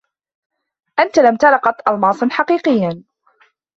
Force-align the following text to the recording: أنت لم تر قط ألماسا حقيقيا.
أنت 0.99 1.19
لم 1.19 1.35
تر 1.35 1.55
قط 1.57 1.89
ألماسا 1.89 2.27
حقيقيا. 2.31 3.03